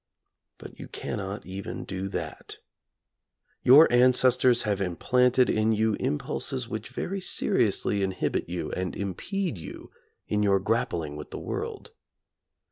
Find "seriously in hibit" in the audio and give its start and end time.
7.21-8.49